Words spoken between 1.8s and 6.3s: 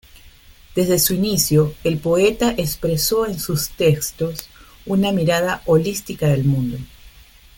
el poeta expresó en sus textos una mirada holística